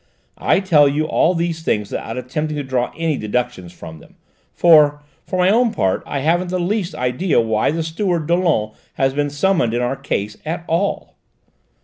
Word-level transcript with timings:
I 0.39 0.59
tell 0.61 0.89
you 0.89 1.05
all 1.05 1.35
these 1.35 1.61
things 1.61 1.91
without 1.91 2.17
attempting 2.17 2.57
to 2.57 2.63
draw 2.63 2.91
any 2.97 3.17
deductions 3.17 3.71
from 3.71 3.99
them, 3.99 4.15
for, 4.51 5.03
for 5.27 5.37
my 5.37 5.51
own 5.51 5.71
part, 5.71 6.01
I 6.07 6.21
haven't 6.21 6.47
the 6.49 6.57
least 6.59 6.95
idea 6.95 7.39
why 7.39 7.69
the 7.69 7.83
steward, 7.83 8.25
Dollon, 8.25 8.71
has 8.95 9.13
been 9.13 9.29
summoned 9.29 9.75
in 9.75 9.81
our 9.83 9.95
case 9.95 10.37
at 10.43 10.63
all." 10.67 11.17